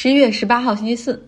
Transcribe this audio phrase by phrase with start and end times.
[0.00, 1.20] 十一月十八号星期四，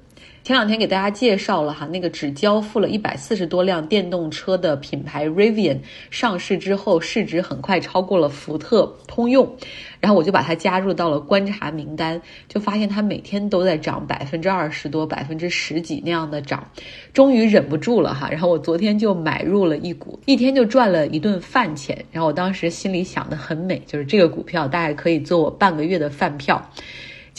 [0.44, 5.77] 前两天给大家介绍了哈，那个只交付了一百四十多辆电动车的品牌 Rivian
[6.08, 9.56] 上市之后，市值很快超过了福特、通用，
[9.98, 16.64] 然后我就把它加入到了观察名单，就发现它每天都在涨百分之二十多、百分之十几那样的涨，
[17.12, 26.64] 终于忍不住了哈，然后我昨天就买入了一股，一天就赚了一顿饭钱，然后我当时心里想的很美，就是这个股票大概可以做我半个月的饭票。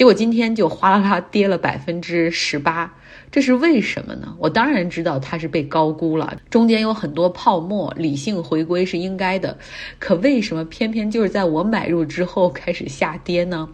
[0.01, 2.91] 结果今天就哗啦啦跌了百分之十八，
[3.31, 4.35] 这是为什么呢？
[4.39, 9.59] 我当然知道它是被高估了，中间有很多泡沫，理性回归是应该的。
[9.99, 13.69] 可为什么偏偏就是在我买入之后开始下跌呢？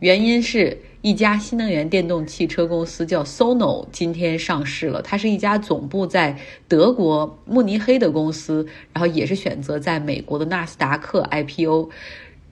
[0.00, 5.00] 原因是一家新能源电动汽车公司叫 Sono，今天上市了。
[5.00, 6.36] 它是一家总部在
[6.68, 11.88] 德国慕尼黑的公司，然后也是选择在美国的纳斯达克 IPO。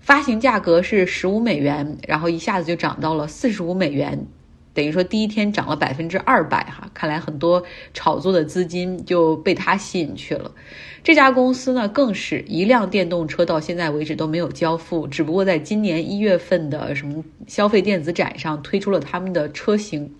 [0.03, 4.27] 发行价格是十五美元，然后一下子就涨到了四十五美元，
[4.75, 6.91] 等于说第一天涨了百分之二百哈。
[6.93, 7.63] 看来很多
[7.95, 10.51] 炒作的资金就被它吸引去了。
[11.05, 20.15] 这家公司呢，更是一辆电动车到现在为止都没有交付，只不过在今年一月份的什么消费电子展上推出了他们的车型，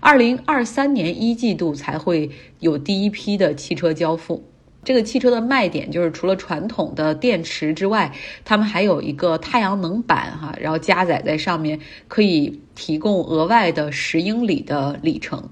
[0.00, 4.44] 二零二三年一季度才会有第一批的汽车交付。
[4.82, 8.12] 这个汽车的卖点就是除了传统的电池之外，
[8.44, 11.78] 他们还有一个太阳能板哈，然后加载在上面
[12.08, 15.50] 可以提供额外的十英里的里程。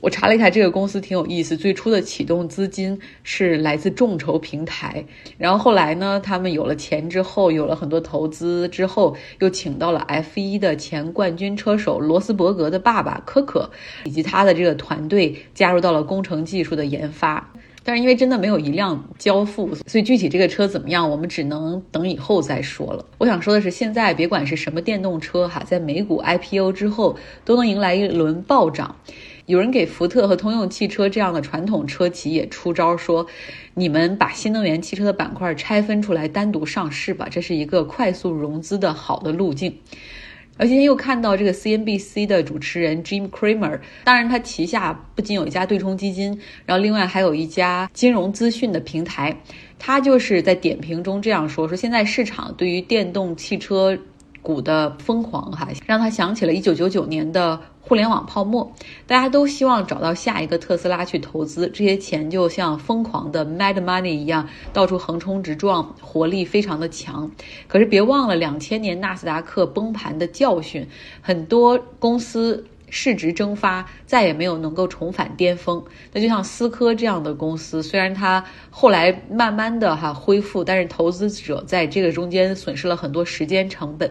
[0.00, 5.04] 我查了一下，这个公司挺有意思，最初的启动资金是来自众筹平台，
[5.38, 13.72] 然后后来呢，他们有了钱之后，有了很多投资之后，又请到了 F1 的前冠军车手罗斯伯格的爸爸科可
[14.04, 17.52] 以及他的这个团队加入到了工程技术的研发。
[17.88, 23.02] 但是因为真的没有一辆交付，所以具体这个车怎么样，我们只能等以后再说了。
[23.16, 27.16] 我想说的是，现在别管是什么电动车哈，在美股 IPO 之后
[27.46, 28.96] 都能迎来一轮暴涨。
[29.46, 33.26] 有人给福特和通用汽车这样的传统车企也出招，说
[33.72, 39.78] 你们把新能源汽车的板块拆分出来单独上市吧，这是一个快速融资的好的路径。
[40.58, 49.34] 而今天又看到这个 CNBC 的主持人 Jim Cramer，当然他旗下不仅有一家对冲基金，然后另外还有一家金融资讯的平台，
[49.78, 53.96] 他就是在点评中这样说：说现在市场对于电动汽车。
[54.40, 58.70] 股的疯狂哈，让他想起了一九九九年的互联网泡沫。
[59.06, 67.30] 大家都希望找到下一个特斯拉去投资，这些钱就像疯狂的 mad money 一样，到处横冲直撞，活力非常的强。
[67.66, 70.86] 可是别忘了两千年纳斯达克崩盘的教训，
[71.22, 72.66] 很多公司。
[72.90, 75.82] 市值蒸发，再也没有能够重返巅峰。
[76.12, 84.10] 那就像思科这样的公司，虽然它后来慢慢的哈恢复，但是投资者在这个中间损失了很多时间成本。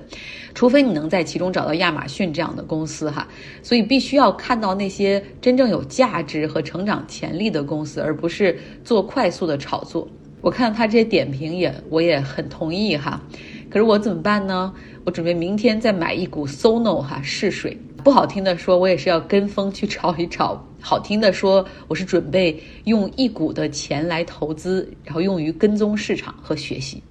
[0.53, 3.27] 除非你能在其中找到亚马逊这样的公司哈，
[3.61, 10.07] 所以必须要看到那些真正有价值和成长潜力的公司，而不是做快速的炒作。
[10.41, 13.21] 我看到他这些点评也我也很同意哈，
[13.69, 14.73] 可是我怎么办呢？
[15.03, 17.77] 我准备明天再买一股 Sono 哈试水。
[18.07, 27.03] 不好听的说，我也是要跟风去炒一炒；好听的说，我是准备用一股的钱来投资，然后用于跟踪市场和学习。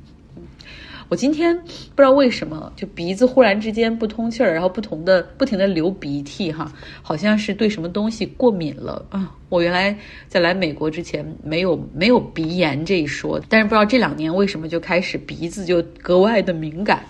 [1.11, 9.37] 我今天不知道为什么，就鼻子忽然之间不通气儿，然后不同的不停的流鼻涕哈，好像是对什么东西过敏了啊！
[9.51, 9.95] 我原来
[10.29, 17.05] 在来美国之前没有没有鼻炎这一说，但是不知道这两年为什么就开始鼻子就格外的敏感。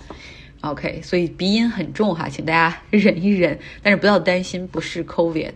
[0.63, 5.53] OK，所以鼻音很重哈，请大家忍一忍，但是不要担心，不是 COVID。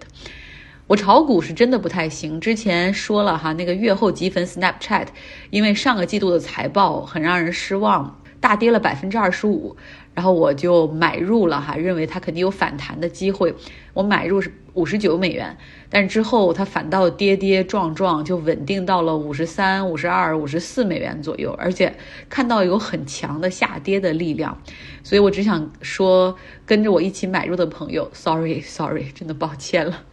[0.87, 5.07] 我炒股是真的不太行，之前说了哈，那个月后积分 Snapchat，
[5.51, 9.77] 因为上个季度的财报很让人失望，大跌了百分之二十五。
[10.15, 13.55] 然后我就买入了哈，认为它肯定有反弹的机会。
[13.95, 15.57] 我买入是五十九美元，
[15.89, 21.95] 但是之后它反倒跌跌撞撞，就稳定到了五十三、五十二、五十四美元左右，而且
[22.29, 24.61] 看到有很强的下跌的力量。
[25.03, 30.05] 所以我只想说，跟着我一起买入的朋友，sorry，sorry，真的抱歉了。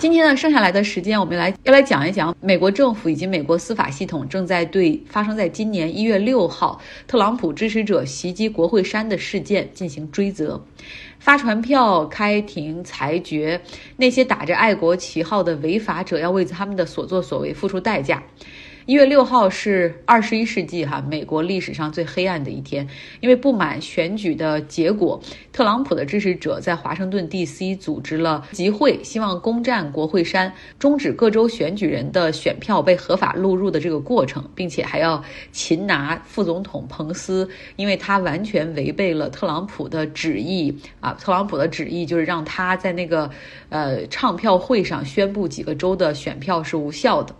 [0.00, 10.58] 今天呢，剩下来的时间，我们来要来讲一讲美国政府以及美国司法系统正在对发生在今年一月六号特朗普支持者袭击国会山的事件进行追责，
[11.18, 13.60] 发传票、开庭、裁决，
[13.98, 18.22] 那些打着爱国旗号的违法者要为他们的所作所为付出代价。
[18.86, 22.88] 一月六号是二十一世纪哈美国历史上最黑暗的一天，
[23.20, 25.20] 因为不满选举的结果，
[25.52, 27.76] 特朗普的支持者在华盛顿 D.C.
[27.76, 35.22] 组织了集会，希望攻占国会山，终止各州选举人的选票被合法录入的这个过程，并且还要
[35.52, 37.46] 擒拿副总统彭斯，
[37.76, 41.12] 因为他完全违背了特朗普的旨意啊！
[41.20, 43.30] 特朗普的旨意就是让他在那个
[43.68, 47.34] 呃唱票会上宣布几个州的选票是无效的。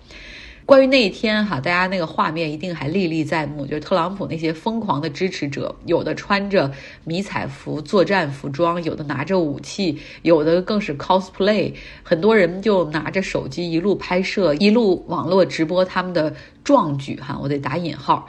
[0.71, 6.71] 关于那一天哈，大家那个画面一定还历历在目，就是特朗普那些疯狂的支持者，有的穿着
[7.03, 11.73] 迷彩服、作战服装，有的拿着武器，有的更是 cosplay，
[12.05, 16.33] 很多人就拿着手机一路拍摄，一路网络直播他们的
[16.63, 18.29] 壮举哈，我得打引号。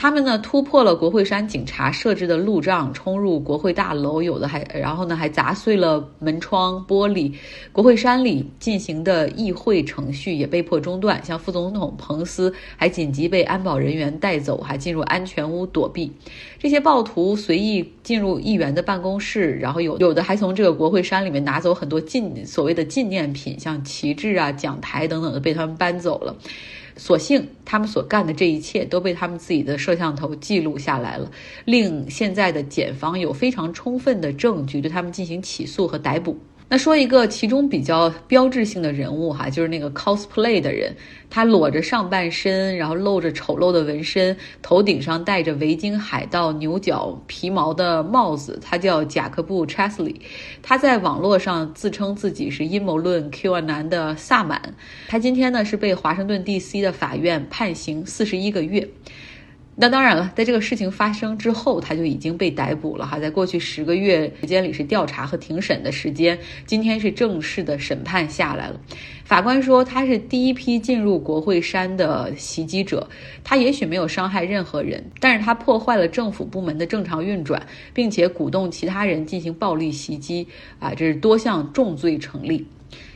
[0.00, 7.32] 他们呢突破了国会山警察设置的路障，冲入国会大楼，有的还然后呢还砸碎了门窗玻璃。
[7.72, 16.12] 国会山里进行的议会程序也被迫中断，像副总统彭斯还紧急被安保人员带走，还进入安全屋躲避。
[16.60, 26.36] 这些暴徒随意进入议员的办公室，然后有有的还从这个国会山里面拿走很多纪所谓的纪念品，像旗帜啊、讲台等等的被他们搬走了。
[26.98, 31.30] 所幸，他们所干的这一切都被他们自己的摄像头记录下来了，
[31.64, 36.36] 令现在的检方有非常充分的证据对他们进行起诉和逮捕。
[36.70, 40.94] 那说一个其中比较标志性的人物哈，就是那个 cosplay 的人，
[41.30, 50.20] 他裸着上半身，然后露着丑陋的纹身，头顶上戴着维京海盗牛角皮毛的帽子，他叫贾克布·查斯利，
[50.62, 54.74] 他在网络上自称自己是阴谋论 Q 男的萨满，
[55.08, 56.82] 他今天呢是被华盛顿 D.C.
[56.82, 58.86] 的法院判刑四十一个月。
[59.80, 63.16] 那当然了，在这个事情发生之后，他就已经被逮捕了哈。
[63.16, 66.36] 在过去十个月时间里是调查和庭审的时间，
[66.66, 68.80] 今天是正式的审判下来了。
[69.24, 73.08] 法官说他是第一批进入国会山的袭击者，
[73.44, 77.64] 他也许没有伤害任何人，但是他破坏了政府部门的正常运转，
[77.94, 80.44] 并且鼓动其他人进行暴力袭击
[80.80, 82.66] 啊，这是多项重罪成立。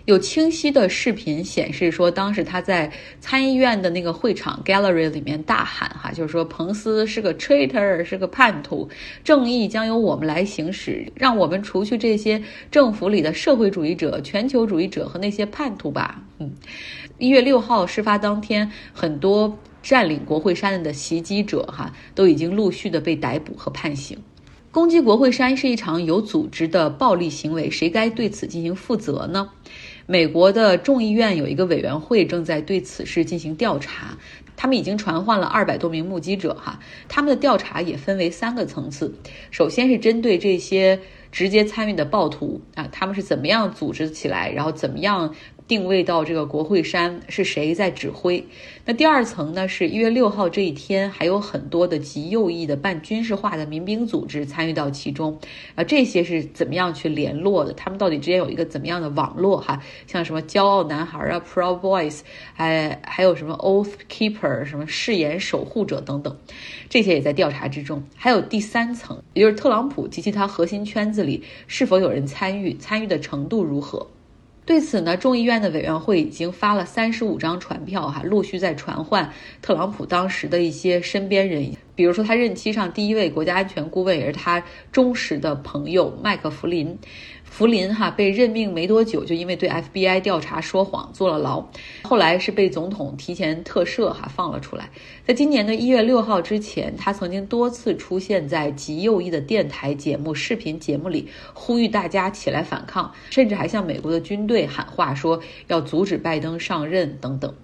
[0.05, 2.91] 有清晰的视频显示说，当时他在
[3.21, 8.89] 参议院的那个会场 gallery 里面大喊：“哈，就是说彭斯是个 traitor，是个叛徒，
[9.23, 16.51] 正义将由我们来行使，让我们除去这些政府里的社会主义者、全球主义者和那些叛徒吧。”嗯，
[17.19, 24.19] 一月六号事发当天，很多占领国会山的袭击者哈都已经陆续的被逮捕和判刑。
[24.73, 29.51] 攻击国会山是一场有组织的暴力行为，谁该对此进行负责呢？
[30.07, 34.19] 美国的众议院有一个委员会正在对此事进行调查，
[34.57, 39.15] 他们已经传唤了二百多名目击者，哈，他们的调查也分为三个层次，
[39.51, 41.01] 首先是针对这些
[41.31, 45.35] 直接参与的暴徒啊，他们是怎么样组织起来，然后怎么样。
[45.73, 48.45] 定位到这个国会山是谁在指挥？
[48.85, 49.67] 那第二层呢？
[49.67, 55.39] 是一月六号这一天，还有很多的极右翼的半军事化的民兵组织参与到其中。
[55.75, 57.73] 啊，这些是怎么样去联络的？
[57.73, 59.57] 他们到底之间有一个怎么样的网络？
[59.57, 62.21] 哈，像什么骄傲男孩啊、Proud Boys，
[62.53, 66.37] 还还有什么 Oath Keeper，什么誓言守护者等等，
[66.91, 68.03] 这些也在调查之中。
[68.15, 74.07] 还有第三层，也就是特朗普及其他核心圈子里是否有人参与，参与的程度如何？
[74.65, 86.99] 对此呢，众议院的委员会已经发了三十五张传票，哈，陆续在传唤特朗普当时的一些身边人，比如说他任期上第一位国家安全顾问，也是他忠实的朋友麦克弗林。
[87.45, 91.63] 弗林哈被任命没多久，就因为对 FBI 调查说谎坐了牢，
[92.01, 94.89] 后来是被总统提前特赦哈放了出来。
[95.27, 107.55] 在今年的一月六号之前，他曾经多次出现在极右翼的电台节目、视频节目里，呼吁大家起来反抗，甚至还向美国的军队喊话，说要阻止拜登上任等等。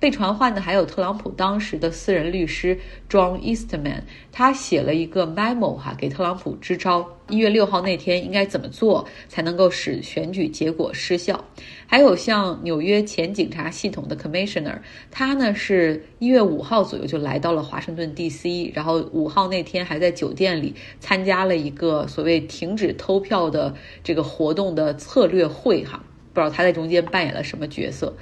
[0.00, 2.78] 被传唤的还有特朗普当时的私人律师
[3.10, 11.44] John Eastman，他写了一个 memo 哈，给特朗普支招，一月六号那天应该怎么做才能够使选举结果失效。
[11.88, 14.78] 还有像纽约前警察系统的 commissioner，
[15.10, 23.74] 他呢是一月五号左右就来到了华盛顿 D.C.，然后五号那天还在酒店里参加了一个所谓停止偷票的
[24.04, 28.14] 这个活动的策略会哈，不知道他在中间扮演了什么角色。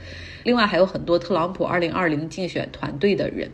[0.47, 3.51] 另外还有很多特朗普二零二零竞选团队的人，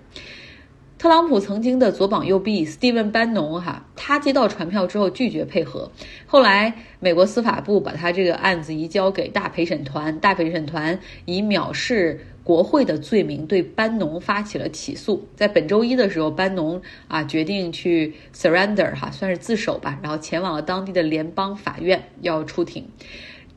[0.99, 5.91] 特朗普曾经的左膀右臂 Steven Bannon 哈，他接到传票之后拒绝配合，
[6.27, 22.87] 后来美国司法部把他这个案子移交给大陪审团，大陪审团以藐视国会的罪名对班农发起了起诉，在本周一的时候，班农啊决定去 surrender 哈，算是自首吧，然后前往了当地的联邦法院要出庭。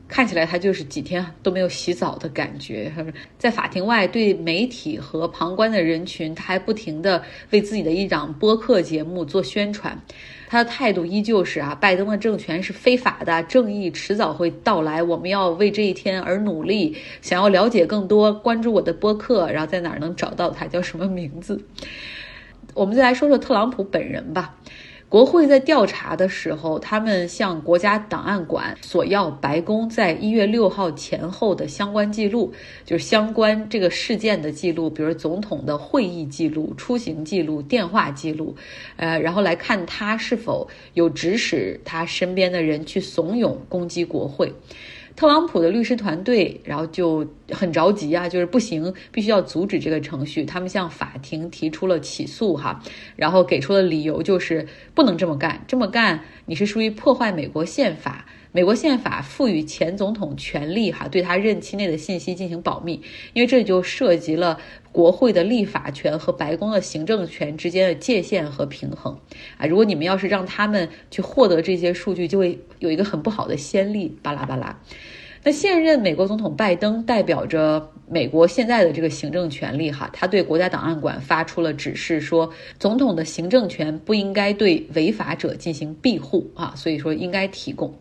[0.08, 2.92] 看起来他就是几天都没有洗澡的感觉。
[3.38, 7.20] 在法庭外，对媒体和旁观的人群，他还不停地
[7.50, 10.00] 为自己的一档播客节目做宣传。
[10.48, 16.96] 他的态度依旧是啊，拜登的政权是非法的，正义迟早会到来，我们要为这一天而努力。
[17.20, 20.68] 想要了解更多，关注我的播客，然后在哪儿能找到他？
[20.68, 21.60] 叫什么名字？
[22.74, 24.54] 我们再来说说特朗普本人吧。
[25.08, 32.52] 国会在调查的时候，他们向国家档案馆索要白宫在一月六号前后的相关记录，
[32.84, 38.56] 就是相关这个事件的记录，比如总统的会议记录、出行记录、电话记录，
[38.96, 44.52] 呃，然后来看他是否有指使他身边的人去怂恿攻击国会。
[45.16, 50.44] 特朗普的律师团队，然后就很着急啊，就是不行，必须要阻止这个程序。
[50.44, 52.82] 他们向法庭提出了起诉，哈，
[53.16, 58.26] 然后给出的理由就是不能这么干，这么干你是属于破坏美国宪法。
[58.56, 63.02] 美国宪法赋予前总统权利，哈，对他任期内的信息进行保密，
[63.34, 64.58] 因为这就涉及了
[64.92, 69.20] 国会的立法权和白宫的行政权之间的界限和平衡
[69.58, 69.66] 啊。
[69.66, 74.16] 如果你们要是让他们去获得这些数据，就会有一个很不好的先例。
[74.22, 74.80] 巴拉巴拉。
[75.44, 87.94] 那现任美国总统拜登代表着美国现在的这个行政权力，哈，他对国家档案馆发出了指示，说总统的行政权不应该对违法者进行庇护啊，所以说应该提供。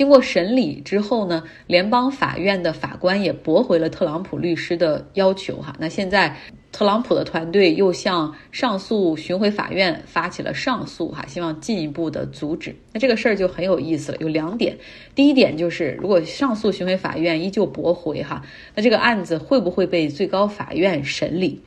[0.00, 5.76] 经过审理之后呢，联邦法院的法官也驳回了特朗普律师的要求，哈。
[5.78, 6.34] 那现在
[6.72, 12.74] 特朗普的团队又向上诉巡回法院发起了上诉，哈，希望进一步的阻止。
[12.94, 14.74] 那这个事儿就很有意思了，有两点。
[15.14, 18.42] 第一点就是，如果上诉巡回法院依旧驳回，哈，
[18.74, 21.60] 那这个案子会不会被最高法院审理？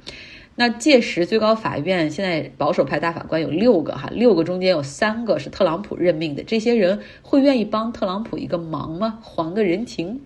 [0.55, 9.17] 那届时，最高法院现在保守派大法官有六个哈，六个中间有三个是特朗普任命的，这些人会愿意帮特朗普一个忙吗？
[9.22, 10.22] 还个人情？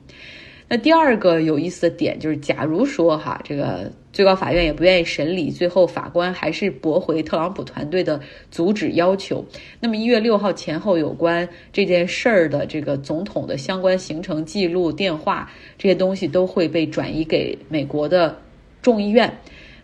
[0.67, 8.19] 那第二个有意思的点就是，假如说哈，这个最高法院也不愿意审理，最后法官还是驳回特朗普团队的
[8.51, 9.45] 阻止要求，
[9.79, 18.37] 那么一月六号前后有关这件事儿的这个总统的相关行程记录、电话这些东西都会被转移给美国的
[18.81, 19.37] 众议院。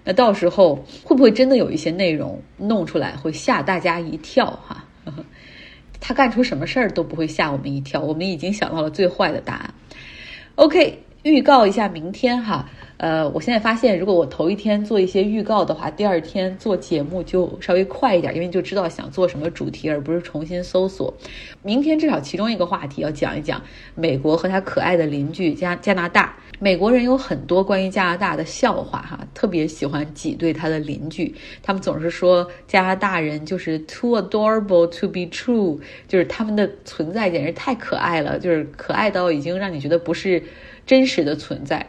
[0.03, 4.83] 那到时候会不会真的有一些内容弄出来会吓大家一跳哈？
[5.99, 9.73] 他干出什么事儿都不会吓我们一跳，我们已经想到了最坏的答案。
[10.55, 12.69] OK，预告一下明天哈。
[12.97, 21.13] 呃，我现在发现，如果我头一天做一些预告的话，第二天做节目就稍微快一点，因为就知道想做什么主题，而不是重新搜索。
[21.63, 23.61] 明天至少其中一个话题要讲一讲
[23.95, 26.37] 美国和他可爱的邻居加加拿大。
[26.63, 31.35] 美国人有很多关于加拿大的笑话哈，特别喜欢挤兑他的邻居。
[31.61, 35.77] 他们总是说加拿大人就是 too adorable to be true，
[36.07, 40.41] 就是他们的存在简直太可爱了，就是可爱到已经让你觉得不是
[40.85, 41.85] 真实的存在。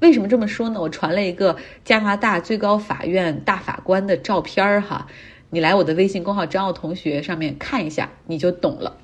[0.00, 0.78] 为什么这么说呢？
[0.78, 5.06] 我传了一个加拿大最高法院大法官的照片儿哈，
[5.48, 8.98] 你来我的微信公号张奥同学上面看一下，你就懂了。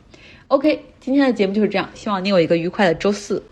[0.48, 3.42] OK，今天的节目就是这样，希望你有一个愉快的周四。